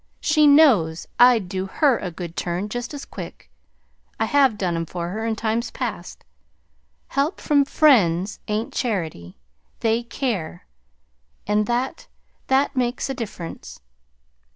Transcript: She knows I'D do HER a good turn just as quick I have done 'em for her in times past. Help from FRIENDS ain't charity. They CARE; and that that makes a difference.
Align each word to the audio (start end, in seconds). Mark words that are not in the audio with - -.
She 0.19 0.47
knows 0.47 1.05
I'D 1.19 1.47
do 1.47 1.67
HER 1.67 1.99
a 1.99 2.09
good 2.09 2.35
turn 2.35 2.69
just 2.69 2.91
as 2.91 3.05
quick 3.05 3.51
I 4.19 4.25
have 4.25 4.57
done 4.57 4.75
'em 4.75 4.87
for 4.87 5.09
her 5.09 5.27
in 5.27 5.35
times 5.35 5.69
past. 5.69 6.25
Help 7.09 7.39
from 7.39 7.65
FRIENDS 7.65 8.39
ain't 8.47 8.73
charity. 8.73 9.37
They 9.81 10.01
CARE; 10.01 10.65
and 11.45 11.67
that 11.67 12.07
that 12.47 12.75
makes 12.75 13.11
a 13.11 13.13
difference. 13.13 13.79